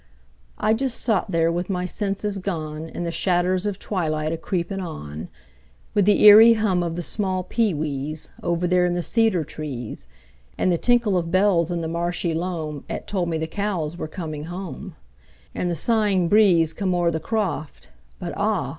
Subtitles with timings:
[0.57, 4.79] I just sot there with my senses gone, And the shadders of twilight a creepin'
[4.79, 5.29] on,
[5.93, 10.07] With the eerie hum of the small pee wees, Over there in the cedar trees,
[10.57, 14.07] And the tinkle of bells in the marshy loam 'At told me the cows were
[14.07, 14.95] coming home,
[15.53, 18.69] And the sighing breeze came o'er the croft, But ah!